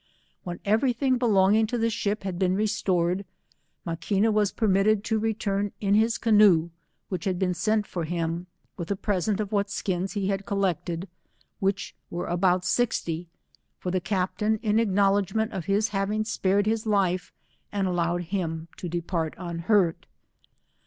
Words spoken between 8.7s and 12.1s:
with a present of what skins he had collected, which